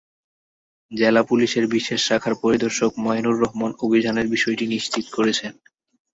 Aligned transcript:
জেলা 0.91 1.21
পুলিশের 1.23 1.65
বিশেষ 1.67 1.99
শাখার 2.07 2.33
পরিদর্শক 2.43 2.91
মইনুর 2.97 3.41
রহমান 3.43 3.71
অভিযানের 3.85 4.27
বিষয়টি 4.27 4.65
নিশ্চিত 4.67 5.05
করেছেন। 5.13 5.53